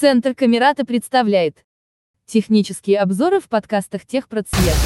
Центр 0.00 0.32
Камерата 0.32 0.84
представляет 0.84 1.64
технические 2.24 3.00
обзоры 3.00 3.40
в 3.40 3.48
подкастах 3.48 4.06
Техпроцвет. 4.06 4.76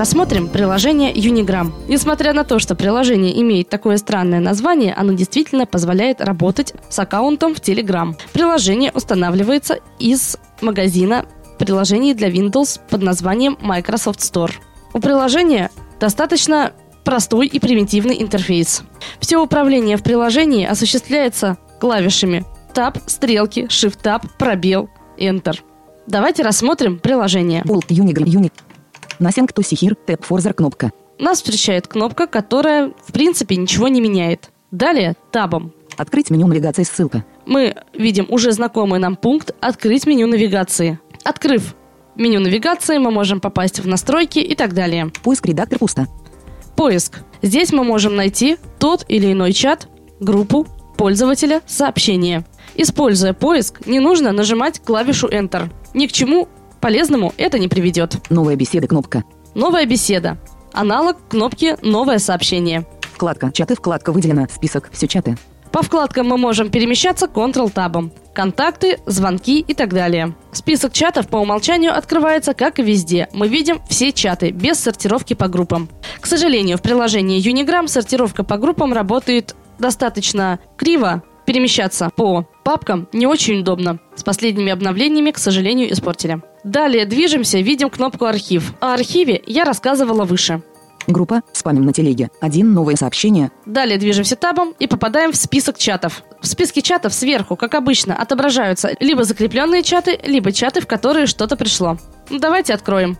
Рассмотрим 0.00 0.48
приложение 0.48 1.12
Unigram. 1.12 1.74
Несмотря 1.86 2.32
на 2.32 2.42
то, 2.44 2.58
что 2.58 2.74
приложение 2.74 3.38
имеет 3.42 3.68
такое 3.68 3.98
странное 3.98 4.40
название, 4.40 4.94
оно 4.94 5.12
действительно 5.12 5.66
позволяет 5.66 6.22
работать 6.22 6.72
с 6.88 6.98
аккаунтом 6.98 7.54
в 7.54 7.58
Telegram. 7.58 8.16
Приложение 8.32 8.92
устанавливается 8.94 9.80
из 9.98 10.38
магазина 10.62 11.26
приложений 11.58 12.14
для 12.14 12.30
Windows 12.30 12.80
под 12.88 13.02
названием 13.02 13.58
Microsoft 13.60 14.20
Store. 14.20 14.52
У 14.94 15.00
приложения 15.00 15.70
достаточно 16.00 16.72
простой 17.04 17.46
и 17.46 17.60
примитивный 17.60 18.22
интерфейс. 18.22 18.82
Все 19.18 19.36
управление 19.36 19.98
в 19.98 20.02
приложении 20.02 20.64
осуществляется 20.64 21.58
клавишами 21.78 22.46
Tab, 22.72 23.02
стрелки, 23.04 23.66
Shift-Tab, 23.66 24.22
пробел, 24.38 24.88
Enter. 25.18 25.58
Давайте 26.06 26.42
рассмотрим 26.42 26.98
приложение. 26.98 27.62
Unigram 27.64 28.24
Unit. 28.24 28.52
Nothing 29.20 29.46
to 29.52 29.62
see 29.62 29.76
here. 29.76 29.96
Tab 30.06 30.24
Forza 30.26 30.52
кнопка. 30.52 30.90
Нас 31.18 31.38
встречает 31.38 31.86
кнопка, 31.86 32.26
которая 32.26 32.92
в 33.06 33.12
принципе 33.12 33.56
ничего 33.56 33.88
не 33.88 34.00
меняет. 34.00 34.50
Далее 34.70 35.14
табом. 35.30 35.72
Открыть 35.98 36.30
меню 36.30 36.46
навигации 36.46 36.84
ссылка. 36.84 37.24
Мы 37.44 37.76
видим 37.92 38.26
уже 38.30 38.52
знакомый 38.52 38.98
нам 38.98 39.16
пункт 39.16 39.54
«Открыть 39.60 40.06
меню 40.06 40.26
навигации». 40.26 40.98
Открыв 41.24 41.74
меню 42.16 42.40
навигации, 42.40 42.96
мы 42.96 43.10
можем 43.10 43.40
попасть 43.40 43.80
в 43.80 43.86
настройки 43.86 44.38
и 44.38 44.54
так 44.54 44.72
далее. 44.72 45.12
Поиск 45.22 45.46
редактор 45.46 45.78
пусто. 45.78 46.06
Поиск. 46.74 47.18
Здесь 47.42 47.72
мы 47.72 47.84
можем 47.84 48.16
найти 48.16 48.56
тот 48.78 49.04
или 49.08 49.32
иной 49.32 49.52
чат, 49.52 49.88
группу, 50.20 50.66
пользователя, 50.96 51.60
сообщение. 51.66 52.46
Используя 52.74 53.34
поиск, 53.34 53.86
не 53.86 54.00
нужно 54.00 54.32
нажимать 54.32 54.80
клавишу 54.80 55.28
Enter. 55.28 55.70
Ни 55.92 56.06
к 56.06 56.12
чему 56.12 56.48
полезному 56.80 57.32
это 57.36 57.58
не 57.58 57.68
приведет. 57.68 58.16
Новая 58.30 58.56
беседа 58.56 58.86
кнопка. 58.86 59.24
Новая 59.54 59.86
беседа. 59.86 60.38
Аналог 60.72 61.16
кнопки 61.28 61.76
«Новое 61.82 62.18
сообщение». 62.18 62.86
Вкладка 63.12 63.50
чаты. 63.52 63.74
Вкладка 63.74 64.12
выделена. 64.12 64.46
Список. 64.48 64.88
Все 64.92 65.06
чаты. 65.08 65.36
По 65.72 65.82
вкладкам 65.82 66.26
мы 66.26 66.36
можем 66.36 66.70
перемещаться 66.70 67.26
Ctrl-табом. 67.26 68.12
Контакты, 68.34 68.98
звонки 69.06 69.60
и 69.60 69.74
так 69.74 69.92
далее. 69.92 70.34
Список 70.52 70.92
чатов 70.92 71.28
по 71.28 71.36
умолчанию 71.36 71.96
открывается, 71.96 72.54
как 72.54 72.78
и 72.78 72.82
везде. 72.82 73.28
Мы 73.32 73.46
видим 73.46 73.80
все 73.88 74.12
чаты, 74.12 74.50
без 74.50 74.80
сортировки 74.80 75.34
по 75.34 75.48
группам. 75.48 75.88
К 76.20 76.26
сожалению, 76.26 76.78
в 76.78 76.82
приложении 76.82 77.40
Unigram 77.40 77.86
сортировка 77.86 78.42
по 78.42 78.56
группам 78.56 78.92
работает 78.92 79.54
достаточно 79.78 80.58
криво. 80.76 81.22
Перемещаться 81.50 82.10
по 82.14 82.46
папкам 82.62 83.08
не 83.12 83.26
очень 83.26 83.58
удобно. 83.58 83.98
С 84.14 84.22
последними 84.22 84.70
обновлениями, 84.70 85.32
к 85.32 85.38
сожалению, 85.38 85.92
испортили. 85.92 86.40
Далее 86.62 87.06
движемся, 87.06 87.58
видим 87.58 87.90
кнопку 87.90 88.26
«Архив». 88.26 88.72
О 88.78 88.94
архиве 88.94 89.42
я 89.48 89.64
рассказывала 89.64 90.24
выше. 90.24 90.62
Группа. 91.08 91.42
Спамим 91.52 91.84
на 91.84 91.92
телеге. 91.92 92.30
Один. 92.40 92.72
Новое 92.72 92.94
сообщение. 92.94 93.50
Далее 93.66 93.98
движемся 93.98 94.36
табом 94.36 94.76
и 94.78 94.86
попадаем 94.86 95.32
в 95.32 95.36
список 95.36 95.76
чатов. 95.76 96.22
В 96.40 96.46
списке 96.46 96.82
чатов 96.82 97.12
сверху, 97.12 97.56
как 97.56 97.74
обычно, 97.74 98.14
отображаются 98.14 98.92
либо 99.00 99.24
закрепленные 99.24 99.82
чаты, 99.82 100.20
либо 100.22 100.52
чаты, 100.52 100.80
в 100.80 100.86
которые 100.86 101.26
что-то 101.26 101.56
пришло. 101.56 101.98
Ну, 102.28 102.38
Давайте 102.38 102.74
откроем. 102.74 103.18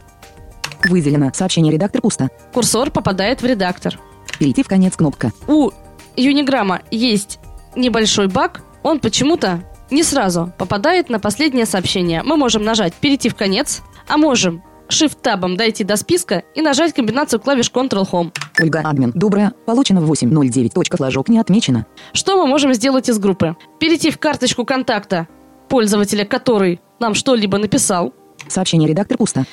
Выделено. 0.85 1.33
Сообщение 1.35 1.73
редактор 1.73 2.01
пусто. 2.01 2.31
Курсор 2.55 2.93
попадает 2.93 3.43
в 3.43 3.45
редактор. 3.45 3.99
Перейти 4.39 4.63
в 4.63 4.69
конец 4.69 4.95
кнопка. 4.95 5.33
У 5.49 5.73
Юниграмма 6.17 6.83
есть 6.93 7.40
небольшой 7.77 8.29
баг. 8.29 8.63
Он 8.83 9.01
почему-то 9.01 9.63
не 9.91 10.03
сразу 10.03 10.53
попадает 10.59 11.09
на 11.11 11.19
последнее 11.19 11.67
сообщение. 11.67 12.23
Мы 12.23 12.37
можем 12.37 12.63
нажать 12.63 12.95
«Перейти 12.95 13.29
в 13.29 13.35
конец», 13.35 13.83
а 14.09 14.17
можем 14.17 14.63
Shift-табом 14.89 15.57
дойти 15.57 15.85
до 15.85 15.97
списка 15.97 16.43
и 16.55 16.63
нажать 16.63 16.93
комбинацию 16.95 17.39
клавиш 17.41 17.71
Ctrl-Home. 17.71 18.33
Ольга 18.61 18.81
Админ. 18.81 19.13
Доброе. 19.15 19.53
Получено 19.65 20.01
в 20.01 20.11
8.09. 20.11 20.71
Точка 20.71 20.97
флажок 20.97 21.29
не 21.29 21.39
отмечено. 21.39 21.87
Что 22.13 22.37
мы 22.37 22.47
можем 22.49 22.75
сделать 22.75 23.09
из 23.09 23.19
группы? 23.19 23.57
Перейти 23.79 24.11
в 24.11 24.19
карточку 24.19 24.65
контакта 24.65 25.29
пользователя, 25.69 26.25
который 26.25 26.81
нам 26.99 27.15
что-либо 27.15 27.59
написал, 27.59 28.13
Сообщение 28.49 28.89
редактор 28.89 29.17
пусто. 29.17 29.45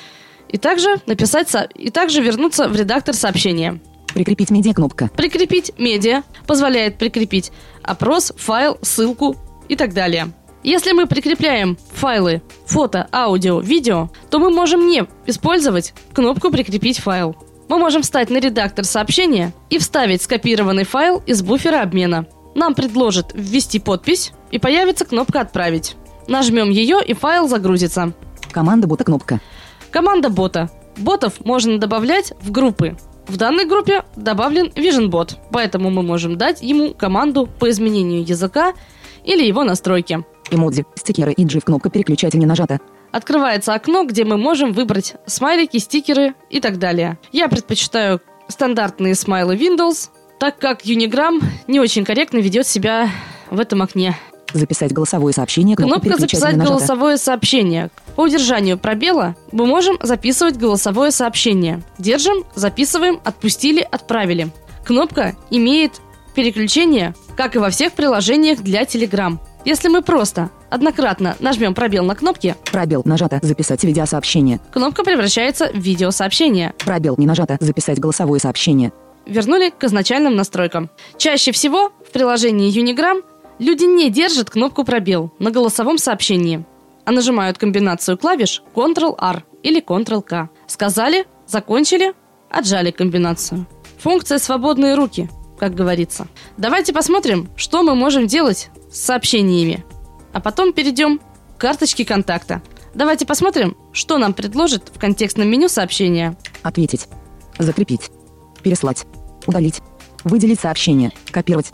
и 0.48 0.58
также 0.58 0.96
написать 1.06 1.54
и 1.74 1.90
также 1.90 2.20
вернуться 2.20 2.68
в 2.68 2.74
редактор 2.74 3.14
сообщения. 3.14 3.80
Прикрепить 4.18 4.50
медиа 4.50 4.74
кнопка. 4.74 5.08
Прикрепить 5.14 5.70
медиа 5.78 6.24
позволяет 6.44 6.98
прикрепить 6.98 7.52
опрос, 7.84 8.32
файл, 8.36 8.76
ссылку 8.82 9.36
и 9.68 9.76
так 9.76 9.94
далее. 9.94 10.32
Если 10.64 10.90
мы 10.90 11.06
прикрепляем 11.06 11.78
файлы 11.92 12.42
фото, 12.66 13.06
аудио, 13.12 13.60
видео, 13.60 14.10
то 14.28 14.40
мы 14.40 14.50
можем 14.50 14.88
не 14.88 15.06
использовать 15.26 15.94
кнопку 16.12 16.50
«Прикрепить 16.50 16.98
файл». 16.98 17.36
Мы 17.68 17.78
можем 17.78 18.02
встать 18.02 18.28
на 18.28 18.38
редактор 18.38 18.84
сообщения 18.84 19.54
и 19.70 19.78
вставить 19.78 20.20
скопированный 20.20 20.82
файл 20.82 21.22
из 21.24 21.40
буфера 21.42 21.80
обмена. 21.82 22.26
Нам 22.56 22.74
предложат 22.74 23.30
ввести 23.34 23.78
подпись 23.78 24.32
и 24.50 24.58
появится 24.58 25.04
кнопка 25.04 25.42
«Отправить». 25.42 25.94
Нажмем 26.26 26.70
ее 26.70 26.98
и 27.06 27.14
файл 27.14 27.46
загрузится. 27.46 28.12
Команда 28.50 28.88
бота 28.88 29.04
кнопка. 29.04 29.40
Команда 29.92 30.28
бота. 30.28 30.72
Ботов 30.96 31.34
можно 31.44 31.78
добавлять 31.78 32.32
в 32.42 32.50
группы. 32.50 32.96
В 33.28 33.36
данной 33.36 33.66
группе 33.66 34.04
добавлен 34.16 34.68
Vision 34.68 35.10
Bot, 35.10 35.36
поэтому 35.52 35.90
мы 35.90 36.02
можем 36.02 36.38
дать 36.38 36.62
ему 36.62 36.94
команду 36.94 37.46
по 37.46 37.68
изменению 37.68 38.24
языка 38.24 38.72
или 39.22 39.44
его 39.44 39.64
настройки. 39.64 40.24
Эмодзи. 40.50 40.86
Стикеры 40.94 41.32
и 41.32 41.44
джив 41.44 41.64
кнопка 41.64 41.90
переключатель 41.90 42.38
не 42.38 42.46
нажата. 42.46 42.80
Открывается 43.12 43.74
окно, 43.74 44.04
где 44.04 44.24
мы 44.24 44.38
можем 44.38 44.72
выбрать 44.72 45.16
смайлики, 45.26 45.76
стикеры 45.76 46.34
и 46.48 46.60
так 46.60 46.78
далее. 46.78 47.18
Я 47.30 47.48
предпочитаю 47.48 48.20
стандартные 48.48 49.14
смайлы 49.14 49.56
Windows, 49.56 50.08
так 50.40 50.58
как 50.58 50.82
Unigram 50.84 51.42
не 51.66 51.80
очень 51.80 52.06
корректно 52.06 52.38
ведет 52.38 52.66
себя 52.66 53.10
в 53.50 53.60
этом 53.60 53.82
окне. 53.82 54.16
Записать 54.52 54.92
голосовое 54.92 55.34
сообщение. 55.34 55.76
Кнопка, 55.76 56.16
«Записать 56.18 56.56
голосовое 56.56 57.16
сообщение». 57.18 57.90
По 58.16 58.22
удержанию 58.22 58.78
пробела 58.78 59.36
мы 59.52 59.66
можем 59.66 59.98
записывать 60.02 60.56
голосовое 60.56 61.10
сообщение. 61.10 61.82
Держим, 61.98 62.44
записываем, 62.54 63.20
отпустили, 63.24 63.86
отправили. 63.88 64.48
Кнопка 64.84 65.36
имеет 65.50 66.00
переключение, 66.34 67.14
как 67.36 67.56
и 67.56 67.58
во 67.58 67.70
всех 67.70 67.92
приложениях 67.92 68.60
для 68.60 68.82
Telegram. 68.82 69.38
Если 69.64 69.88
мы 69.88 70.02
просто 70.02 70.50
однократно 70.70 71.36
нажмем 71.40 71.74
пробел 71.74 72.04
на 72.04 72.14
кнопке, 72.14 72.56
Пробел. 72.70 73.02
Нажато. 73.04 73.40
Записать 73.42 73.84
видеосообщение. 73.84 74.60
кнопка 74.72 75.04
превращается 75.04 75.68
в 75.70 75.76
видеосообщение. 75.76 76.74
Пробел. 76.84 77.16
Не 77.18 77.26
нажато. 77.26 77.58
Записать 77.60 77.98
голосовое 77.98 78.40
сообщение. 78.40 78.92
Вернули 79.26 79.70
к 79.70 79.84
изначальным 79.84 80.36
настройкам. 80.36 80.88
Чаще 81.18 81.52
всего 81.52 81.90
в 82.06 82.12
приложении 82.12 82.72
Unigram 82.72 83.22
люди 83.58 83.84
не 83.84 84.10
держат 84.10 84.50
кнопку 84.50 84.84
пробел 84.84 85.32
на 85.38 85.50
голосовом 85.50 85.98
сообщении, 85.98 86.64
а 87.04 87.12
нажимают 87.12 87.58
комбинацию 87.58 88.18
клавиш 88.18 88.62
Ctrl-R 88.74 89.44
или 89.62 89.82
Ctrl-K. 89.82 90.48
Сказали, 90.66 91.26
закончили, 91.46 92.14
отжали 92.50 92.90
комбинацию. 92.90 93.66
Функция 93.98 94.38
«свободные 94.38 94.94
руки», 94.94 95.28
как 95.58 95.74
говорится. 95.74 96.28
Давайте 96.56 96.92
посмотрим, 96.92 97.48
что 97.56 97.82
мы 97.82 97.94
можем 97.94 98.26
делать 98.26 98.70
с 98.90 99.00
сообщениями. 99.00 99.84
А 100.32 100.40
потом 100.40 100.72
перейдем 100.72 101.18
к 101.18 101.60
карточке 101.60 102.04
контакта. 102.04 102.62
Давайте 102.94 103.26
посмотрим, 103.26 103.76
что 103.92 104.18
нам 104.18 104.34
предложит 104.34 104.90
в 104.94 104.98
контекстном 104.98 105.48
меню 105.48 105.68
сообщения. 105.68 106.36
Ответить. 106.62 107.08
Закрепить. 107.58 108.10
Переслать. 108.62 109.04
Удалить. 109.46 109.80
Выделить 110.24 110.60
сообщение. 110.60 111.12
Копировать. 111.30 111.72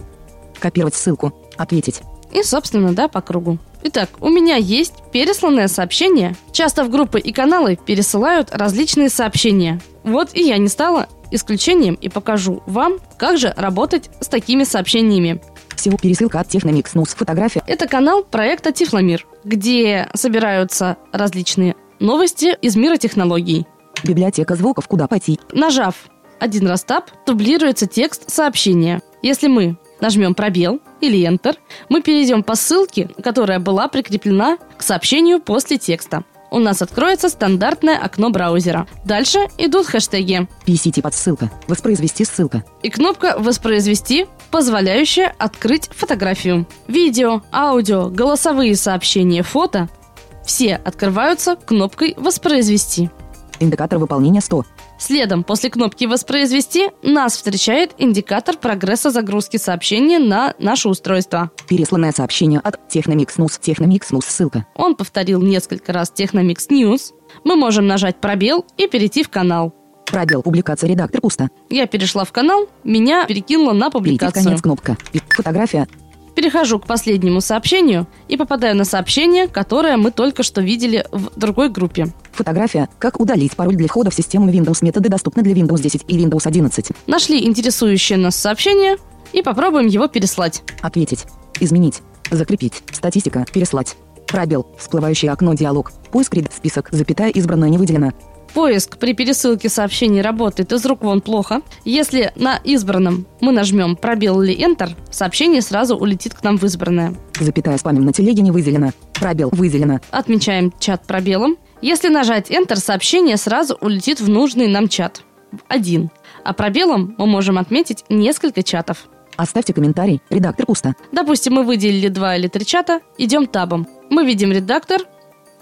Копировать 0.58 0.94
ссылку. 0.94 1.32
Ответить. 1.56 2.02
И, 2.32 2.42
собственно, 2.42 2.92
да, 2.92 3.08
по 3.08 3.20
кругу. 3.20 3.58
Итак, 3.84 4.08
у 4.20 4.28
меня 4.28 4.56
есть 4.56 4.94
пересланное 5.12 5.68
сообщение. 5.68 6.34
Часто 6.52 6.84
в 6.84 6.90
группы 6.90 7.20
и 7.20 7.32
каналы 7.32 7.76
пересылают 7.76 8.50
различные 8.50 9.08
сообщения. 9.08 9.80
Вот 10.02 10.34
и 10.34 10.42
я 10.42 10.58
не 10.58 10.68
стала 10.68 11.08
исключением 11.30 11.94
и 11.94 12.08
покажу 12.08 12.62
вам, 12.66 12.94
как 13.18 13.38
же 13.38 13.52
работать 13.56 14.10
с 14.20 14.28
такими 14.28 14.64
сообщениями. 14.64 15.40
Всего 15.76 15.96
пересылка 15.96 16.40
от 16.40 16.48
Техномикс 16.48 16.94
Нус. 16.94 17.14
Фотография. 17.14 17.62
Это 17.66 17.86
канал 17.86 18.24
проекта 18.24 18.72
Тифломир, 18.72 19.26
где 19.44 20.08
собираются 20.14 20.96
различные 21.12 21.76
новости 22.00 22.56
из 22.62 22.76
мира 22.76 22.96
технологий. 22.96 23.66
Библиотека 24.02 24.56
звуков. 24.56 24.88
Куда 24.88 25.06
пойти? 25.06 25.38
Нажав 25.52 25.94
один 26.40 26.66
раз 26.66 26.84
таб, 26.84 27.10
дублируется 27.26 27.86
текст 27.86 28.30
сообщения. 28.30 29.00
Если 29.22 29.48
мы 29.48 29.78
нажмем 30.04 30.34
пробел 30.34 30.80
или 31.00 31.26
Enter, 31.26 31.56
мы 31.88 32.02
перейдем 32.02 32.42
по 32.42 32.54
ссылке, 32.54 33.08
которая 33.22 33.58
была 33.58 33.88
прикреплена 33.88 34.58
к 34.76 34.82
сообщению 34.82 35.40
после 35.40 35.78
текста. 35.78 36.24
У 36.50 36.58
нас 36.58 36.82
откроется 36.82 37.30
стандартное 37.30 37.98
окно 37.98 38.30
браузера. 38.30 38.86
Дальше 39.04 39.38
идут 39.58 39.86
хэштеги 39.86 40.46
PCT 40.66 41.00
подссылка. 41.02 41.50
Воспроизвести 41.66 42.24
ссылка. 42.24 42.64
и 42.82 42.90
кнопка 42.90 43.36
«Воспроизвести», 43.38 44.26
позволяющая 44.50 45.34
открыть 45.38 45.88
фотографию. 45.92 46.66
Видео, 46.86 47.42
аудио, 47.50 48.10
голосовые 48.10 48.76
сообщения, 48.76 49.42
фото– 49.42 49.88
все 50.44 50.76
открываются 50.76 51.56
кнопкой 51.56 52.14
«Воспроизвести». 52.18 53.10
Индикатор 53.58 53.98
выполнения 53.98 54.42
100. 54.42 54.64
Следом, 54.98 55.44
после 55.44 55.70
кнопки 55.70 56.04
«Воспроизвести», 56.06 56.90
нас 57.02 57.36
встречает 57.36 57.92
индикатор 57.98 58.56
прогресса 58.56 59.10
загрузки 59.10 59.56
сообщения 59.56 60.18
на 60.18 60.54
наше 60.58 60.88
устройство. 60.88 61.50
Пересланное 61.68 62.12
сообщение 62.12 62.60
от 62.60 62.88
Техномикс 62.88 63.36
Нус. 63.36 63.58
Техномикс 63.58 64.10
Нус 64.10 64.24
ссылка. 64.24 64.66
Он 64.74 64.94
повторил 64.94 65.42
несколько 65.42 65.92
раз 65.92 66.12
Technomix 66.16 66.68
News. 66.70 67.12
Мы 67.44 67.56
можем 67.56 67.86
нажать 67.86 68.20
пробел 68.20 68.64
и 68.76 68.86
перейти 68.86 69.22
в 69.24 69.28
канал. 69.28 69.74
Пробел. 70.06 70.42
Публикация 70.42 70.88
редактор 70.88 71.20
пусто. 71.20 71.48
Я 71.70 71.86
перешла 71.86 72.24
в 72.24 72.32
канал, 72.32 72.68
меня 72.84 73.24
перекинуло 73.26 73.72
на 73.72 73.90
Перейти 73.90 73.90
в 73.90 73.92
публикацию. 73.92 74.44
конец 74.44 74.62
кнопка. 74.62 74.96
Фотография. 75.30 75.88
Перехожу 76.34 76.78
к 76.78 76.86
последнему 76.86 77.40
сообщению 77.40 78.06
и 78.28 78.36
попадаю 78.36 78.76
на 78.76 78.84
сообщение, 78.84 79.46
которое 79.46 79.96
мы 79.96 80.10
только 80.10 80.42
что 80.42 80.60
видели 80.60 81.06
в 81.12 81.38
другой 81.38 81.68
группе. 81.68 82.08
Фотография. 82.32 82.88
Как 82.98 83.20
удалить 83.20 83.54
пароль 83.54 83.76
для 83.76 83.86
входа 83.86 84.10
в 84.10 84.14
систему 84.14 84.50
Windows. 84.50 84.78
Методы 84.82 85.08
доступны 85.08 85.42
для 85.42 85.54
Windows 85.54 85.80
10 85.80 86.04
и 86.08 86.18
Windows 86.18 86.46
11. 86.46 86.88
Нашли 87.06 87.46
интересующее 87.46 88.18
нас 88.18 88.34
сообщение 88.34 88.96
и 89.32 89.42
попробуем 89.42 89.86
его 89.86 90.08
переслать. 90.08 90.62
Ответить. 90.82 91.26
Изменить. 91.60 92.02
Закрепить. 92.30 92.82
Статистика. 92.90 93.44
Переслать. 93.52 93.96
Пробел. 94.26 94.66
Всплывающее 94.78 95.30
окно 95.30 95.54
диалог. 95.54 95.92
Поиск 96.10 96.34
ред. 96.34 96.50
Список. 96.52 96.88
Запятая 96.90 97.30
избранное 97.30 97.68
не 97.68 97.78
выделено. 97.78 98.12
Поиск 98.54 98.98
при 98.98 99.14
пересылке 99.14 99.68
сообщений 99.68 100.20
работает 100.20 100.72
из 100.72 100.86
рук 100.86 101.02
вон 101.02 101.20
плохо. 101.20 101.62
Если 101.84 102.32
на 102.36 102.56
избранном 102.62 103.26
мы 103.40 103.50
нажмем 103.50 103.96
пробел 103.96 104.42
или 104.42 104.56
Enter, 104.56 104.90
сообщение 105.10 105.60
сразу 105.60 105.96
улетит 105.96 106.34
к 106.34 106.44
нам 106.44 106.56
в 106.56 106.62
избранное. 106.62 107.14
Запятая 107.38 107.76
спамим 107.78 108.04
на 108.04 108.12
телеге 108.12 108.42
не 108.42 108.52
выделено. 108.52 108.92
Пробел. 109.14 109.50
Выделено. 109.50 109.98
Отмечаем 110.12 110.72
чат 110.78 111.04
пробелом. 111.04 111.56
Если 111.82 112.08
нажать 112.08 112.48
Enter, 112.48 112.76
сообщение 112.76 113.36
сразу 113.36 113.76
улетит 113.80 114.20
в 114.20 114.28
нужный 114.28 114.68
нам 114.68 114.88
чат. 114.88 115.22
Один. 115.66 116.10
А 116.44 116.52
пробелом 116.52 117.16
мы 117.18 117.26
можем 117.26 117.58
отметить 117.58 118.04
несколько 118.08 118.62
чатов. 118.62 119.08
Оставьте 119.36 119.72
комментарий. 119.72 120.22
Редактор 120.30 120.66
пусто. 120.66 120.94
Допустим, 121.10 121.54
мы 121.54 121.64
выделили 121.64 122.06
два 122.06 122.36
или 122.36 122.46
три 122.46 122.64
чата, 122.64 123.00
идем 123.18 123.46
табом. 123.46 123.88
Мы 124.10 124.24
видим 124.24 124.52
редактор, 124.52 125.00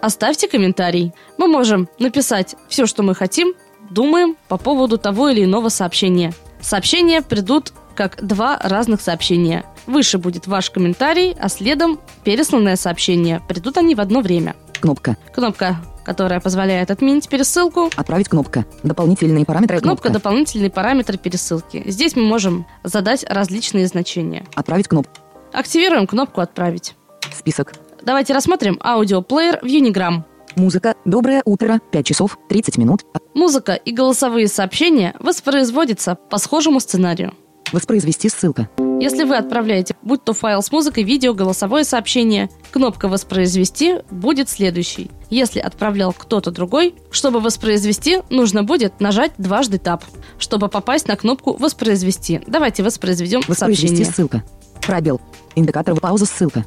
оставьте 0.02 0.48
комментарий. 0.48 1.14
Мы 1.38 1.46
можем 1.46 1.88
написать 1.98 2.56
все, 2.68 2.86
что 2.86 3.02
мы 3.02 3.14
хотим, 3.14 3.54
думаем 3.88 4.36
по 4.48 4.58
поводу 4.58 4.98
того 4.98 5.30
или 5.30 5.44
иного 5.44 5.70
сообщения. 5.70 6.34
Сообщения 6.60 7.22
придут 7.22 7.72
как 7.94 8.24
два 8.24 8.58
разных 8.58 9.00
сообщения. 9.00 9.64
Выше 9.86 10.18
будет 10.18 10.46
ваш 10.46 10.70
комментарий, 10.70 11.34
а 11.38 11.48
следом 11.48 12.00
пересланное 12.24 12.76
сообщение. 12.76 13.40
Придут 13.48 13.78
они 13.78 13.94
в 13.94 14.00
одно 14.00 14.20
время. 14.20 14.54
Кнопка. 14.80 15.16
Кнопка, 15.32 15.76
которая 16.04 16.40
позволяет 16.40 16.90
отменить 16.90 17.28
пересылку. 17.28 17.90
Отправить 17.96 18.28
кнопка. 18.28 18.64
Дополнительные 18.82 19.44
параметры. 19.44 19.80
Кнопка 19.80 20.10
«Дополнительные 20.10 20.70
параметры 20.70 21.18
пересылки». 21.18 21.82
Здесь 21.86 22.16
мы 22.16 22.22
можем 22.22 22.66
задать 22.82 23.24
различные 23.28 23.86
значения. 23.86 24.46
Отправить 24.54 24.88
кнопку. 24.88 25.12
Активируем 25.52 26.06
кнопку 26.06 26.40
«Отправить». 26.40 26.94
Список. 27.32 27.74
Давайте 28.04 28.32
рассмотрим 28.34 28.78
аудиоплеер 28.82 29.60
в 29.62 29.64
Unigram. 29.64 30.22
Музыка. 30.56 30.94
Доброе 31.04 31.42
утро. 31.44 31.80
5 31.92 32.06
часов 32.06 32.38
30 32.48 32.76
минут. 32.78 33.02
Музыка 33.34 33.72
и 33.74 33.92
голосовые 33.92 34.48
сообщения 34.48 35.14
воспроизводятся 35.18 36.14
по 36.14 36.38
схожему 36.38 36.80
сценарию. 36.80 37.32
Воспроизвести 37.72 38.28
ссылка. 38.28 38.68
Если 39.00 39.24
вы 39.24 39.36
отправляете, 39.36 39.96
будь 40.02 40.22
то 40.24 40.34
файл 40.34 40.62
с 40.62 40.70
музыкой, 40.70 41.04
видео, 41.04 41.32
голосовое 41.32 41.84
сообщение, 41.84 42.50
кнопка 42.70 43.08
«Воспроизвести» 43.08 44.00
будет 44.10 44.50
следующей. 44.50 45.10
Если 45.30 45.58
отправлял 45.58 46.12
кто-то 46.12 46.50
другой, 46.50 46.94
чтобы 47.10 47.40
воспроизвести, 47.40 48.18
нужно 48.28 48.62
будет 48.62 49.00
нажать 49.00 49.32
дважды 49.38 49.78
тап, 49.78 50.04
чтобы 50.38 50.68
попасть 50.68 51.08
на 51.08 51.16
кнопку 51.16 51.54
«Воспроизвести». 51.54 52.42
Давайте 52.46 52.82
воспроизведем 52.82 53.40
Воспроизвести 53.48 53.86
сообщение. 54.04 54.12
ссылка. 54.12 54.44
Пробел. 54.82 55.20
Индикатор 55.54 55.98
пауза 55.98 56.26
ссылка. 56.26 56.66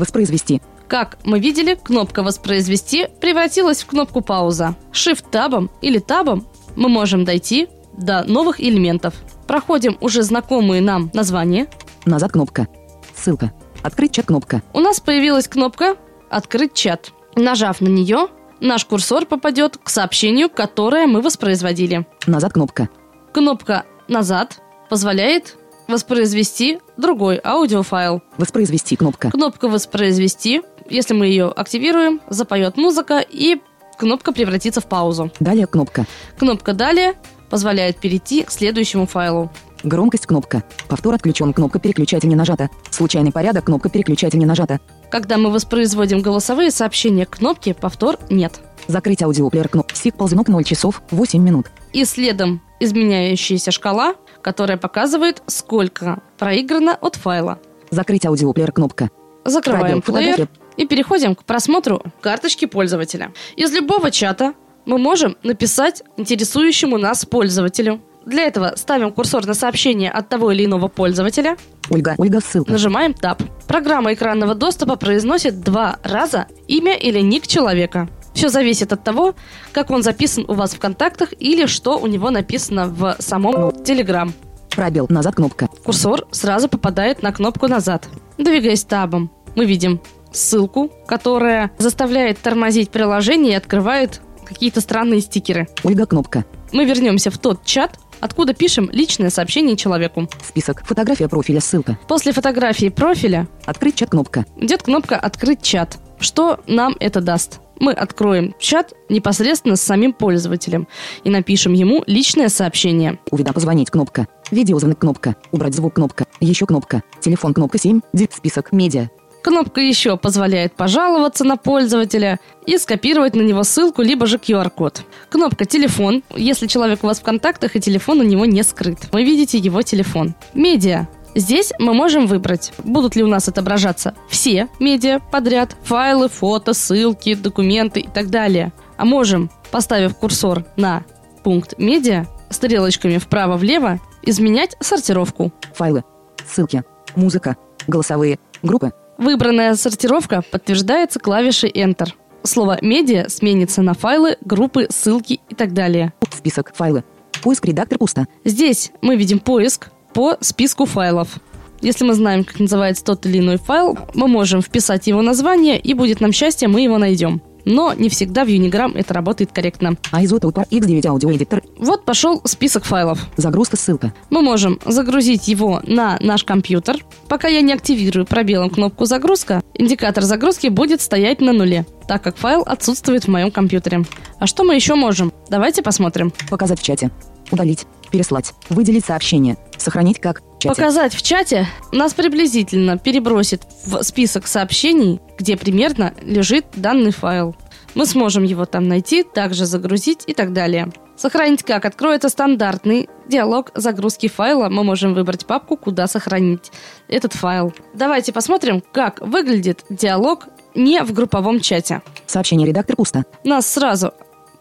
Воспроизвести. 0.00 0.62
Как 0.88 1.18
мы 1.24 1.38
видели, 1.38 1.74
кнопка 1.74 2.22
«Воспроизвести» 2.22 3.06
превратилась 3.20 3.82
в 3.82 3.86
кнопку 3.86 4.22
«Пауза». 4.22 4.74
Shift-табом 4.92 5.68
или 5.82 5.98
табом 5.98 6.46
мы 6.74 6.88
можем 6.88 7.26
дойти 7.26 7.68
до 7.92 8.24
новых 8.24 8.60
элементов. 8.60 9.12
Проходим 9.46 9.98
уже 10.00 10.22
знакомые 10.22 10.80
нам 10.80 11.10
названия. 11.12 11.66
Назад 12.06 12.32
кнопка. 12.32 12.66
Ссылка. 13.14 13.52
Открыть 13.82 14.12
чат 14.12 14.26
кнопка. 14.26 14.62
У 14.72 14.80
нас 14.80 15.00
появилась 15.00 15.48
кнопка 15.48 15.96
«Открыть 16.30 16.72
чат». 16.72 17.12
Нажав 17.36 17.82
на 17.82 17.88
нее, 17.88 18.28
наш 18.60 18.86
курсор 18.86 19.26
попадет 19.26 19.76
к 19.76 19.90
сообщению, 19.90 20.48
которое 20.48 21.06
мы 21.06 21.20
воспроизводили. 21.20 22.06
Назад 22.26 22.54
кнопка. 22.54 22.88
Кнопка 23.34 23.84
«Назад» 24.08 24.62
позволяет 24.88 25.56
воспроизвести 25.90 26.78
другой 26.96 27.40
аудиофайл. 27.42 28.22
Воспроизвести 28.38 28.96
кнопка. 28.96 29.30
Кнопка 29.30 29.68
«Воспроизвести», 29.68 30.62
если 30.88 31.14
мы 31.14 31.26
ее 31.26 31.46
активируем, 31.46 32.20
запоет 32.28 32.76
музыка 32.76 33.18
и 33.20 33.60
кнопка 33.98 34.32
превратится 34.32 34.80
в 34.80 34.86
паузу. 34.86 35.30
Далее 35.40 35.66
кнопка. 35.66 36.06
Кнопка 36.38 36.72
«Далее» 36.72 37.14
позволяет 37.50 37.98
перейти 37.98 38.42
к 38.44 38.50
следующему 38.50 39.06
файлу. 39.06 39.50
Громкость 39.82 40.26
кнопка. 40.26 40.62
Повтор 40.88 41.14
отключен. 41.14 41.52
Кнопка 41.52 41.78
переключатель 41.78 42.28
не 42.28 42.36
нажата. 42.36 42.68
Случайный 42.90 43.32
порядок. 43.32 43.64
Кнопка 43.64 43.88
переключатель 43.88 44.38
не 44.38 44.46
нажата. 44.46 44.80
Когда 45.10 45.38
мы 45.38 45.50
воспроизводим 45.50 46.20
голосовые 46.20 46.70
сообщения, 46.70 47.26
кнопки 47.26 47.72
«Повтор» 47.72 48.18
нет. 48.28 48.60
Закрыть 48.88 49.22
аудиоплеер 49.22 49.68
кнопка. 49.68 49.96
Сик 49.96 50.16
ползунок 50.16 50.48
0 50.48 50.64
часов 50.64 51.02
8 51.10 51.42
минут. 51.42 51.70
И 51.92 52.04
следом 52.04 52.60
изменяющаяся 52.78 53.70
шкала, 53.70 54.14
которая 54.42 54.76
показывает, 54.76 55.42
сколько 55.46 56.22
проиграно 56.38 56.94
от 56.94 57.16
файла. 57.16 57.58
Закрыть 57.90 58.26
аудиоплеер 58.26 58.72
кнопка. 58.72 59.10
Закрываем 59.44 60.02
плеер 60.02 60.48
и 60.76 60.86
переходим 60.86 61.34
к 61.34 61.44
просмотру 61.44 62.02
карточки 62.20 62.66
пользователя. 62.66 63.32
Из 63.56 63.72
любого 63.72 64.10
чата 64.10 64.54
мы 64.86 64.98
можем 64.98 65.36
написать 65.42 66.02
интересующему 66.16 66.98
нас 66.98 67.24
пользователю. 67.24 68.00
Для 68.26 68.44
этого 68.44 68.74
ставим 68.76 69.12
курсор 69.12 69.46
на 69.46 69.54
сообщение 69.54 70.10
от 70.10 70.28
того 70.28 70.52
или 70.52 70.66
иного 70.66 70.88
пользователя, 70.88 71.56
Ольга. 71.88 72.14
Ольга 72.18 72.40
ссылка. 72.40 72.70
нажимаем 72.70 73.12
Tab. 73.12 73.42
Программа 73.66 74.12
экранного 74.12 74.54
доступа 74.54 74.96
произносит 74.96 75.60
два 75.60 75.98
раза 76.02 76.46
имя 76.68 76.94
или 76.96 77.20
ник 77.20 77.46
человека. 77.46 78.08
Все 78.34 78.48
зависит 78.48 78.92
от 78.92 79.02
того, 79.04 79.34
как 79.72 79.90
он 79.90 80.02
записан 80.02 80.44
у 80.48 80.54
вас 80.54 80.72
в 80.74 80.78
контактах 80.78 81.32
или 81.38 81.66
что 81.66 81.98
у 81.98 82.06
него 82.06 82.30
написано 82.30 82.86
в 82.86 83.16
самом 83.18 83.54
Telegram. 83.70 84.32
Пробел. 84.70 85.06
Назад 85.08 85.34
кнопка. 85.34 85.68
Курсор 85.84 86.26
сразу 86.30 86.68
попадает 86.68 87.22
на 87.22 87.32
кнопку 87.32 87.66
«Назад». 87.66 88.08
Двигаясь 88.38 88.84
табом, 88.84 89.30
мы 89.56 89.64
видим 89.64 90.00
ссылку, 90.32 90.90
которая 91.06 91.72
заставляет 91.78 92.38
тормозить 92.38 92.90
приложение 92.90 93.52
и 93.52 93.56
открывает 93.56 94.20
какие-то 94.44 94.80
странные 94.80 95.20
стикеры. 95.20 95.68
Ольга 95.82 96.06
кнопка. 96.06 96.44
Мы 96.72 96.84
вернемся 96.84 97.30
в 97.32 97.38
тот 97.38 97.64
чат, 97.64 97.98
откуда 98.20 98.54
пишем 98.54 98.88
личное 98.92 99.30
сообщение 99.30 99.76
человеку. 99.76 100.28
Список. 100.46 100.84
Фотография 100.86 101.28
профиля 101.28 101.60
ссылка. 101.60 101.98
После 102.06 102.32
фотографии 102.32 102.88
профиля 102.90 103.48
Открыть 103.66 103.96
чат 103.96 104.10
кнопка. 104.10 104.44
идет 104.56 104.84
кнопка 104.84 105.16
«Открыть 105.16 105.62
чат». 105.62 105.98
Что 106.20 106.60
нам 106.66 106.96
это 107.00 107.20
даст? 107.20 107.60
Мы 107.80 107.92
откроем 107.92 108.54
чат 108.58 108.92
непосредственно 109.08 109.74
с 109.74 109.82
самим 109.82 110.12
пользователем 110.12 110.86
и 111.24 111.30
напишем 111.30 111.72
ему 111.72 112.04
личное 112.06 112.50
сообщение. 112.50 113.18
Уведа 113.30 113.52
позвонить 113.52 113.90
кнопка. 113.90 114.28
Видеозвонок 114.50 114.98
кнопка. 114.98 115.34
Убрать 115.50 115.74
звук 115.74 115.94
кнопка. 115.94 116.26
Еще 116.40 116.66
кнопка. 116.66 117.02
Телефон 117.20 117.54
кнопка 117.54 117.78
7. 117.78 118.00
Дит 118.12 118.34
список. 118.34 118.72
Медиа. 118.72 119.08
Кнопка 119.42 119.80
еще 119.80 120.18
позволяет 120.18 120.74
пожаловаться 120.74 121.44
на 121.44 121.56
пользователя 121.56 122.38
и 122.66 122.76
скопировать 122.76 123.34
на 123.34 123.40
него 123.40 123.64
ссылку, 123.64 124.02
либо 124.02 124.26
же 124.26 124.36
QR-код. 124.36 125.02
Кнопка 125.30 125.64
«Телефон», 125.64 126.22
если 126.36 126.66
человек 126.66 127.02
у 127.02 127.06
вас 127.06 127.20
в 127.20 127.22
контактах 127.22 127.74
и 127.74 127.80
телефон 127.80 128.20
у 128.20 128.22
него 128.22 128.44
не 128.44 128.62
скрыт. 128.62 128.98
Вы 129.12 129.24
видите 129.24 129.56
его 129.56 129.80
телефон. 129.80 130.34
Медиа. 130.52 131.08
Здесь 131.34 131.72
мы 131.78 131.94
можем 131.94 132.26
выбрать, 132.26 132.72
будут 132.82 133.14
ли 133.14 133.22
у 133.22 133.28
нас 133.28 133.48
отображаться 133.48 134.14
все 134.28 134.68
медиа 134.80 135.20
подряд, 135.30 135.76
файлы, 135.84 136.28
фото, 136.28 136.74
ссылки, 136.74 137.34
документы 137.34 138.00
и 138.00 138.08
так 138.08 138.30
далее. 138.30 138.72
А 138.96 139.04
можем, 139.04 139.50
поставив 139.70 140.16
курсор 140.16 140.64
на 140.76 141.04
пункт 141.44 141.78
медиа, 141.78 142.26
стрелочками 142.50 143.18
вправо-влево 143.18 144.00
изменять 144.22 144.76
сортировку. 144.80 145.52
Файлы. 145.74 146.04
Ссылки. 146.46 146.82
Музыка. 147.14 147.56
Голосовые. 147.86 148.38
Группы. 148.62 148.92
Выбранная 149.18 149.74
сортировка 149.74 150.42
подтверждается 150.50 151.20
клавишей 151.20 151.70
Enter. 151.70 152.08
Слово 152.42 152.78
«медиа» 152.80 153.28
сменится 153.28 153.82
на 153.82 153.92
файлы, 153.92 154.38
группы, 154.40 154.86
ссылки 154.90 155.40
и 155.48 155.54
так 155.54 155.74
далее. 155.74 156.14
Список. 156.30 156.72
Файлы. 156.74 157.04
Поиск 157.42 157.66
редактор 157.66 157.98
пусто. 157.98 158.26
Здесь 158.44 158.92
мы 159.02 159.16
видим 159.16 159.38
поиск 159.38 159.90
по 160.12 160.36
списку 160.40 160.86
файлов. 160.86 161.38
Если 161.80 162.04
мы 162.04 162.14
знаем, 162.14 162.44
как 162.44 162.60
называется 162.60 163.04
тот 163.04 163.24
или 163.26 163.38
иной 163.38 163.56
файл, 163.56 163.98
мы 164.14 164.28
можем 164.28 164.60
вписать 164.60 165.06
его 165.06 165.22
название, 165.22 165.78
и 165.78 165.94
будет 165.94 166.20
нам 166.20 166.32
счастье, 166.32 166.68
мы 166.68 166.82
его 166.82 166.98
найдем. 166.98 167.40
Но 167.64 167.92
не 167.94 168.08
всегда 168.08 168.44
в 168.44 168.48
Unigram 168.48 168.92
это 168.96 169.14
работает 169.14 169.52
корректно. 169.52 169.96
iZotope 170.12 170.68
X9 170.70 171.02
Audio 171.02 171.36
Editor. 171.36 171.62
Вот 171.78 172.04
пошел 172.04 172.40
список 172.44 172.84
файлов. 172.84 173.18
Загрузка 173.36 173.76
ссылка. 173.76 174.12
Мы 174.30 174.42
можем 174.42 174.78
загрузить 174.84 175.48
его 175.48 175.80
на 175.86 176.18
наш 176.20 176.44
компьютер. 176.44 177.04
Пока 177.28 177.48
я 177.48 177.60
не 177.60 177.72
активирую 177.72 178.26
пробелом 178.26 178.70
кнопку 178.70 179.04
«Загрузка», 179.04 179.62
индикатор 179.74 180.24
загрузки 180.24 180.68
будет 180.68 181.00
стоять 181.00 181.40
на 181.40 181.52
нуле, 181.52 181.86
так 182.08 182.22
как 182.22 182.36
файл 182.36 182.62
отсутствует 182.62 183.24
в 183.24 183.28
моем 183.28 183.50
компьютере. 183.50 184.04
А 184.38 184.46
что 184.46 184.64
мы 184.64 184.74
еще 184.74 184.94
можем? 184.94 185.32
Давайте 185.48 185.82
посмотрим. 185.82 186.32
Показать 186.48 186.80
в 186.80 186.82
чате. 186.82 187.10
Удалить. 187.50 187.86
Переслать. 188.10 188.54
Выделить 188.68 189.04
сообщение. 189.04 189.56
Сохранить 189.76 190.20
как. 190.20 190.42
Чате. 190.58 190.68
Показать 190.68 191.14
в 191.14 191.22
чате 191.22 191.66
нас 191.90 192.12
приблизительно 192.12 192.98
перебросит 192.98 193.62
в 193.86 194.02
список 194.02 194.46
сообщений, 194.46 195.20
где 195.38 195.56
примерно 195.56 196.12
лежит 196.20 196.66
данный 196.74 197.12
файл. 197.12 197.56
Мы 197.94 198.04
сможем 198.04 198.42
его 198.42 198.66
там 198.66 198.86
найти, 198.86 199.22
также 199.22 199.64
загрузить 199.64 200.24
и 200.26 200.34
так 200.34 200.52
далее. 200.52 200.92
Сохранить 201.16 201.62
как? 201.62 201.84
Откроется 201.84 202.28
стандартный 202.28 203.08
диалог 203.28 203.70
загрузки 203.74 204.28
файла. 204.28 204.68
Мы 204.68 204.84
можем 204.84 205.14
выбрать 205.14 205.46
папку, 205.46 205.76
куда 205.76 206.06
сохранить 206.06 206.72
этот 207.08 207.32
файл. 207.32 207.72
Давайте 207.94 208.32
посмотрим, 208.32 208.82
как 208.92 209.20
выглядит 209.20 209.84
диалог 209.90 210.48
не 210.74 211.02
в 211.02 211.12
групповом 211.12 211.60
чате. 211.60 212.02
Сообщение 212.26 212.66
редактор 212.66 212.96
пусто. 212.96 213.24
Нас 213.44 213.66
сразу 213.66 214.12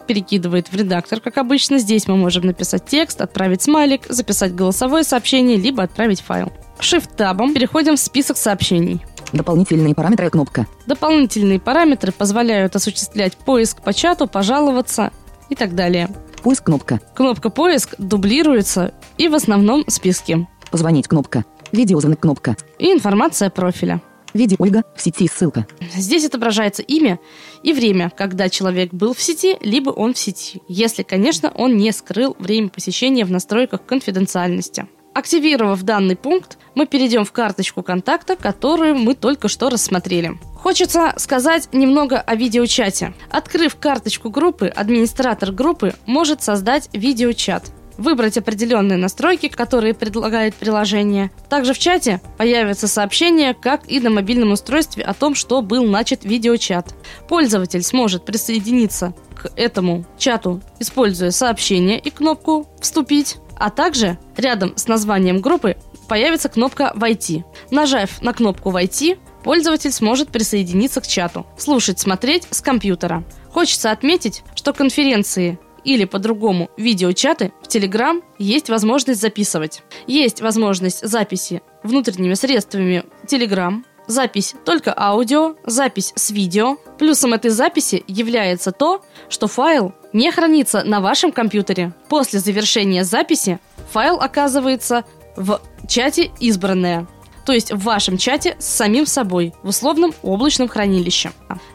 перекидывает 0.10 0.72
в 0.72 0.76
редактор, 0.76 1.20
как 1.20 1.38
обычно. 1.38 1.78
Здесь 1.78 2.08
мы 2.08 2.18
можем 2.18 2.48
написать 2.48 2.88
текст, 2.88 3.22
отправить 3.22 3.62
смайлик, 3.62 4.08
записать 4.10 4.56
голосовое 4.56 5.04
сообщение, 5.04 5.56
либо 5.56 5.84
отправить 5.84 6.22
файл. 6.22 6.52
Shift-табом 6.80 7.54
переходим 7.54 7.96
в 7.96 8.00
список 8.00 8.38
сообщений. 8.38 9.06
Дополнительные 9.34 9.94
параметры 9.94 10.32
кнопка. 10.32 10.66
Дополнительные 10.88 11.60
параметры 11.60 12.12
позволяют 12.12 12.76
осуществлять 12.76 13.38
поиск 13.38 13.84
по 13.84 13.94
чату, 13.94 14.26
пожаловаться 14.26 15.12
и 15.50 15.54
так 15.56 15.76
далее. 15.76 16.10
Поиск 16.42 16.64
кнопка. 16.64 17.00
Кнопка 17.14 17.52
«Поиск» 17.52 17.94
дублируется 18.00 18.96
и 19.20 19.28
в 19.28 19.36
основном 19.36 19.84
списке. 19.90 20.48
Позвонить 20.72 21.08
кнопка. 21.08 21.46
Видеозвонок 21.72 22.22
кнопка. 22.22 22.58
И 22.80 22.92
информация 22.92 23.52
профиля. 23.52 24.02
Видео 24.34 24.58
Ольга. 24.60 24.84
В 24.96 25.02
сети 25.02 25.28
ссылка. 25.28 25.68
Здесь 25.96 26.26
отображается 26.26 26.84
имя 26.84 27.20
и 27.64 27.74
время, 27.74 28.12
когда 28.16 28.50
человек 28.50 28.94
был 28.94 29.14
в 29.14 29.22
сети, 29.22 29.58
либо 29.62 29.90
он 29.90 30.14
в 30.14 30.20
сети. 30.20 30.62
Если, 30.68 31.04
конечно, 31.04 31.52
он 31.56 31.78
не 31.78 31.92
скрыл 31.92 32.36
время 32.40 32.70
посещения 32.70 33.26
в 33.26 33.32
настройках 33.32 33.86
конфиденциальности. 33.86 34.88
Активировав 35.14 35.82
данный 35.82 36.16
пункт, 36.16 36.58
мы 36.76 36.86
перейдем 36.86 37.26
в 37.26 37.32
карточку 37.32 37.82
контакта, 37.82 38.36
которую 38.36 38.96
мы 38.96 39.16
только 39.16 39.48
что 39.48 39.70
рассмотрели. 39.70 40.40
Хочется 40.56 41.14
сказать 41.18 41.70
немного 41.74 42.22
о 42.22 42.36
видеочате. 42.36 43.14
Открыв 43.30 43.76
карточку 43.76 44.30
группы, 44.30 44.68
администратор 44.68 45.52
группы 45.52 45.94
может 46.06 46.44
создать 46.44 46.90
видеочат 46.94 47.64
выбрать 48.00 48.38
определенные 48.38 48.98
настройки, 48.98 49.50
которые 49.50 49.94
предлагает 49.94 50.56
приложение. 50.56 51.30
Также 51.50 51.74
в 51.74 51.80
чате 51.80 52.22
появится 52.38 52.88
сообщение, 52.88 53.54
как 53.54 53.82
и 53.92 54.00
на 54.00 54.10
мобильном 54.10 54.54
устройстве 54.54 55.04
о 55.04 55.14
том, 55.14 55.36
что 55.36 55.62
был 55.62 55.86
начат 55.86 56.24
видеочат. 56.24 56.96
Пользователь 57.28 57.84
сможет 57.84 58.26
присоединиться 58.26 59.14
к 59.36 59.52
этому 59.56 60.06
чату, 60.18 60.62
используя 60.80 61.32
сообщение 61.32 62.00
и 62.00 62.10
кнопку 62.10 62.68
«Вступить», 62.82 63.38
а 63.58 63.70
также 63.70 64.18
рядом 64.38 64.76
с 64.78 64.88
названием 64.88 65.42
группы 65.42 65.76
появится 66.08 66.50
кнопка 66.50 66.94
«Войти». 66.96 67.44
Нажав 67.72 68.22
на 68.22 68.34
кнопку 68.34 68.70
«Войти», 68.72 69.18
пользователь 69.44 69.92
сможет 69.92 70.30
присоединиться 70.30 71.02
к 71.02 71.08
чату, 71.08 71.46
слушать, 71.58 72.00
смотреть 72.00 72.48
с 72.50 72.62
компьютера. 72.62 73.24
Хочется 73.52 73.92
отметить, 73.92 74.44
что 74.56 74.74
конференции 74.74 75.60
или 75.90 76.06
по-другому 76.06 76.70
видеочаты 76.78 77.52
в 77.64 77.68
Telegram 77.68 78.22
есть 78.38 78.70
возможность 78.70 79.20
записывать. 79.20 79.82
Есть 80.06 80.40
возможность 80.40 81.06
записи 81.06 81.64
внутренними 81.82 82.36
средствами 82.36 83.06
Telegram, 83.26 83.84
запись 84.06 84.54
только 84.66 84.94
аудио, 84.96 85.56
запись 85.66 86.14
с 86.16 86.30
видео. 86.30 86.78
Плюсом 87.00 87.34
этой 87.34 87.50
записи 87.50 88.04
является 88.08 88.72
то, 88.72 89.04
что 89.30 89.48
файл 89.48 89.94
не 90.14 90.32
хранится 90.32 90.84
на 90.84 91.02
вашем 91.02 91.32
компьютере. 91.32 91.94
После 92.08 92.40
завершения 92.40 93.04
записи 93.04 93.60
файл 93.92 94.20
оказывается 94.20 95.06
в 95.36 95.60
чате 95.88 96.30
«Избранное», 96.40 97.08
то 97.50 97.54
есть 97.54 97.72
в 97.72 97.80
вашем 97.80 98.20
чате 98.20 98.56
с 98.60 98.66
самим 98.66 99.08
собой 99.08 99.56
в 99.64 99.70
условном 99.70 100.14
облачном 100.22 100.68
хранилище. 100.68 101.32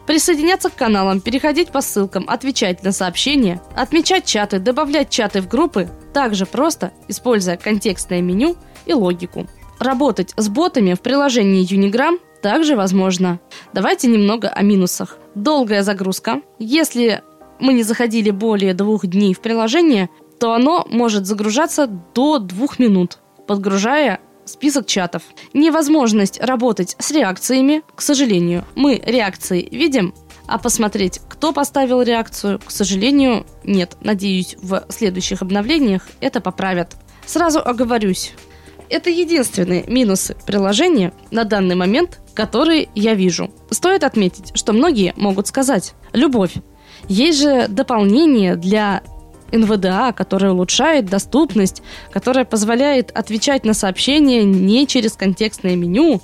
Присоединяться 0.07 0.69
к 0.69 0.75
каналам, 0.75 1.19
переходить 1.19 1.67
по 1.67 1.81
ссылкам, 1.81 2.23
отвечать 2.29 2.81
на 2.81 2.93
сообщения, 2.93 3.61
отмечать 3.75 4.23
чаты, 4.23 4.59
добавлять 4.59 5.09
чаты 5.09 5.41
в 5.41 5.49
группы, 5.49 5.89
также 6.13 6.45
просто 6.45 6.93
используя 7.09 7.57
контекстное 7.57 8.21
меню 8.21 8.55
и 8.85 8.93
логику. 8.93 9.47
Работать 9.77 10.31
с 10.37 10.47
ботами 10.47 10.93
в 10.93 11.01
приложении 11.01 11.69
Unigram 11.69 12.19
также 12.41 12.77
возможно. 12.77 13.41
Давайте 13.73 14.07
немного 14.07 14.47
о 14.47 14.61
минусах. 14.61 15.17
Долгая 15.35 15.83
загрузка. 15.83 16.41
Если 16.57 17.21
мы 17.59 17.73
не 17.73 17.83
заходили 17.83 18.29
более 18.29 18.73
двух 18.73 19.05
дней 19.05 19.33
в 19.33 19.41
приложение, 19.41 20.09
то 20.39 20.53
оно 20.53 20.87
может 20.89 21.25
загружаться 21.25 21.87
до 21.87 22.39
двух 22.39 22.79
минут, 22.79 23.17
подгружая 23.45 24.21
список 24.45 24.87
чатов. 24.87 25.23
Невозможность 25.53 26.39
работать 26.39 26.95
с 26.99 27.11
реакциями, 27.11 27.83
к 27.95 28.01
сожалению. 28.01 28.65
Мы 28.75 29.01
реакции 29.05 29.67
видим, 29.71 30.13
а 30.47 30.57
посмотреть, 30.57 31.21
кто 31.27 31.53
поставил 31.53 32.01
реакцию, 32.01 32.59
к 32.59 32.71
сожалению, 32.71 33.45
нет. 33.63 33.97
Надеюсь, 34.01 34.55
в 34.61 34.85
следующих 34.89 35.41
обновлениях 35.41 36.07
это 36.19 36.41
поправят. 36.41 36.95
Сразу 37.25 37.59
оговорюсь. 37.59 38.33
Это 38.89 39.09
единственные 39.09 39.83
минусы 39.87 40.35
приложения 40.45 41.11
на 41.31 41.43
данный 41.43 41.75
момент, 41.75 42.19
которые 42.35 42.89
я 42.93 43.15
вижу. 43.15 43.51
Стоит 43.71 44.03
отметить, 44.03 44.51
что 44.55 44.73
многие 44.73 45.13
могут 45.17 45.47
сказать 45.47 45.93
«любовь». 46.13 46.53
Есть 47.07 47.39
же 47.39 47.67
дополнение 47.67 48.55
для 48.55 49.01
НВДА, 49.51 50.13
которая 50.13 50.51
улучшает 50.51 51.05
доступность, 51.05 51.81
которая 52.11 52.45
позволяет 52.45 53.11
отвечать 53.11 53.65
на 53.65 53.73
сообщения 53.73 54.43
не 54.43 54.87
через 54.87 55.13
контекстное 55.13 55.75
меню, 55.75 56.21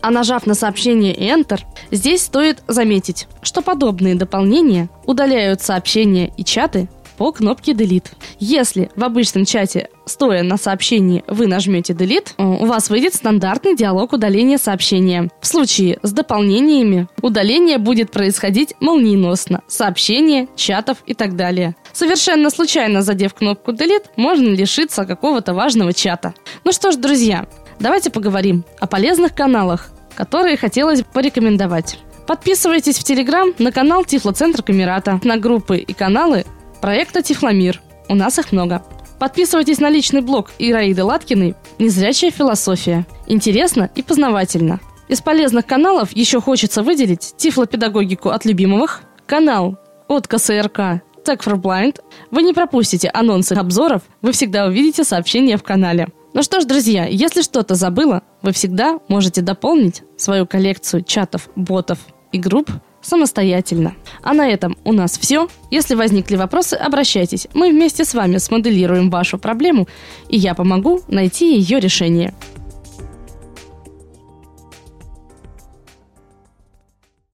а 0.00 0.10
нажав 0.10 0.46
на 0.46 0.54
сообщение 0.54 1.14
Enter, 1.14 1.60
здесь 1.90 2.22
стоит 2.22 2.62
заметить, 2.68 3.26
что 3.42 3.62
подобные 3.62 4.14
дополнения 4.14 4.90
удаляют 5.06 5.62
сообщения 5.62 6.30
и 6.36 6.44
чаты 6.44 6.88
по 7.16 7.32
кнопке 7.32 7.72
Delete. 7.72 8.08
Если 8.38 8.90
в 8.96 9.04
обычном 9.04 9.44
чате, 9.44 9.88
стоя 10.06 10.42
на 10.42 10.56
сообщении, 10.56 11.24
вы 11.28 11.46
нажмете 11.46 11.92
Delete, 11.92 12.32
э, 12.36 12.44
у 12.44 12.66
вас 12.66 12.90
выйдет 12.90 13.14
стандартный 13.14 13.76
диалог 13.76 14.12
удаления 14.12 14.58
сообщения. 14.58 15.30
В 15.40 15.46
случае 15.46 15.98
с 16.02 16.12
дополнениями 16.12 17.08
удаление 17.22 17.78
будет 17.78 18.10
происходить 18.10 18.74
молниеносно. 18.80 19.62
Сообщения, 19.66 20.48
чатов 20.56 20.98
и 21.06 21.14
так 21.14 21.36
далее. 21.36 21.76
Совершенно 21.92 22.50
случайно 22.50 23.02
задев 23.02 23.34
кнопку 23.34 23.72
Delete, 23.72 24.06
можно 24.16 24.48
лишиться 24.48 25.04
какого-то 25.04 25.54
важного 25.54 25.92
чата. 25.92 26.34
Ну 26.64 26.72
что 26.72 26.92
ж, 26.92 26.96
друзья, 26.96 27.46
давайте 27.78 28.10
поговорим 28.10 28.64
о 28.80 28.86
полезных 28.86 29.34
каналах, 29.34 29.90
которые 30.16 30.56
хотелось 30.56 31.02
бы 31.02 31.06
порекомендовать. 31.12 31.98
Подписывайтесь 32.26 32.98
в 32.98 33.04
Телеграм 33.04 33.52
на 33.58 33.70
канал 33.70 34.04
Тифлоцентр 34.04 34.62
Камерата, 34.62 35.20
на 35.24 35.36
группы 35.36 35.76
и 35.76 35.92
каналы 35.92 36.44
проекта 36.84 37.22
Тифломир. 37.22 37.80
У 38.10 38.14
нас 38.14 38.38
их 38.38 38.52
много. 38.52 38.82
Подписывайтесь 39.18 39.78
на 39.78 39.88
личный 39.88 40.20
блог 40.20 40.50
Ираиды 40.58 41.02
Латкиной 41.02 41.54
«Незрячая 41.78 42.30
философия». 42.30 43.06
Интересно 43.26 43.88
и 43.94 44.02
познавательно. 44.02 44.80
Из 45.08 45.22
полезных 45.22 45.64
каналов 45.64 46.14
еще 46.14 46.42
хочется 46.42 46.82
выделить 46.82 47.36
тифлопедагогику 47.38 48.28
от 48.28 48.44
любимых, 48.44 49.00
канал 49.24 49.78
от 50.08 50.28
КСРК 50.28 51.00
Tech 51.24 51.40
for 51.42 51.54
Blind. 51.54 52.00
Вы 52.30 52.42
не 52.42 52.52
пропустите 52.52 53.08
анонсы 53.08 53.54
обзоров, 53.54 54.02
вы 54.20 54.32
всегда 54.32 54.66
увидите 54.66 55.04
сообщения 55.04 55.56
в 55.56 55.62
канале. 55.62 56.08
Ну 56.34 56.42
что 56.42 56.60
ж, 56.60 56.66
друзья, 56.66 57.06
если 57.06 57.40
что-то 57.40 57.76
забыла, 57.76 58.24
вы 58.42 58.52
всегда 58.52 58.98
можете 59.08 59.40
дополнить 59.40 60.02
свою 60.18 60.46
коллекцию 60.46 61.02
чатов, 61.02 61.48
ботов 61.56 61.98
и 62.30 62.38
групп 62.38 62.70
самостоятельно. 63.04 63.94
А 64.22 64.34
на 64.34 64.48
этом 64.48 64.76
у 64.84 64.92
нас 64.92 65.18
все. 65.18 65.48
Если 65.70 65.94
возникли 65.94 66.36
вопросы, 66.36 66.74
обращайтесь. 66.74 67.46
Мы 67.54 67.70
вместе 67.70 68.04
с 68.04 68.14
вами 68.14 68.38
смоделируем 68.38 69.10
вашу 69.10 69.38
проблему, 69.38 69.86
и 70.28 70.36
я 70.36 70.54
помогу 70.54 71.02
найти 71.08 71.56
ее 71.56 71.78
решение. 71.78 72.34